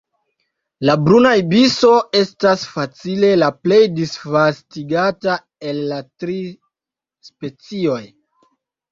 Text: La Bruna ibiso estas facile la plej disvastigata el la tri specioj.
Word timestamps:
La 0.89 0.93
Bruna 1.07 1.31
ibiso 1.39 1.89
estas 2.19 2.63
facile 2.77 3.29
la 3.41 3.49
plej 3.65 3.77
disvastigata 3.99 5.35
el 5.73 5.83
la 5.91 5.99
tri 6.23 6.39
specioj. 7.29 8.01